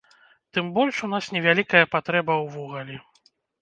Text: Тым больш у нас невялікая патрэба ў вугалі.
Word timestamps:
Тым 0.57 0.71
больш 0.77 1.03
у 1.09 1.11
нас 1.13 1.29
невялікая 1.37 1.85
патрэба 1.95 2.33
ў 2.43 2.45
вугалі. 2.59 2.95